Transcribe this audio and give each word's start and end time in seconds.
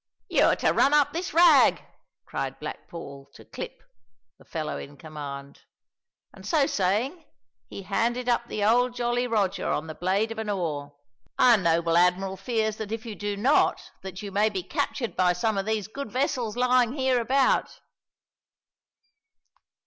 "You 0.29 0.45
are 0.45 0.55
to 0.55 0.71
run 0.73 0.95
up 0.95 1.13
this 1.13 1.31
rag," 1.31 1.83
cried 2.25 2.59
Black 2.59 2.87
Paul 2.87 3.29
to 3.35 3.45
Clip, 3.45 3.83
the 4.39 4.45
fellow 4.45 4.79
in 4.79 4.97
command; 4.97 5.61
and 6.33 6.43
so 6.43 6.65
saying, 6.65 7.23
he 7.69 7.83
handed 7.83 8.27
up 8.27 8.47
the 8.47 8.63
old 8.65 8.95
Jolly 8.95 9.27
Roger 9.27 9.67
on 9.69 9.85
the 9.85 9.93
blade 9.93 10.31
of 10.31 10.39
an 10.39 10.49
oar. 10.49 10.95
"Our 11.37 11.55
noble 11.55 11.97
admiral 11.97 12.35
fears 12.35 12.77
that 12.77 12.91
if 12.91 13.05
you 13.05 13.13
do 13.13 13.37
not 13.37 13.91
that 14.01 14.23
you 14.23 14.31
may 14.31 14.49
be 14.49 14.63
captured 14.63 15.15
by 15.15 15.33
some 15.33 15.55
of 15.55 15.67
these 15.67 15.87
good 15.87 16.11
vessels 16.11 16.57
lying 16.57 16.93
hereabout." 16.93 17.79